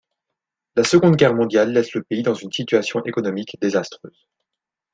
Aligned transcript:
La 0.75 0.83
Seconde 0.83 1.15
Guerre 1.15 1.35
mondiale 1.35 1.73
laisse 1.73 1.93
le 1.93 2.01
pays 2.01 2.23
dans 2.23 2.33
une 2.33 2.51
situation 2.51 3.03
économique 3.05 3.55
désastreuse. 3.61 4.25